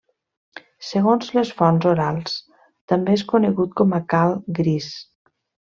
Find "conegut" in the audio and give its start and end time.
3.35-3.79